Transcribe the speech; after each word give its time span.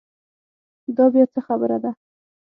دا 0.97 1.05
بیا 1.13 1.25
څه 1.33 1.39
خبره 1.47 1.77
ده. 1.83 1.91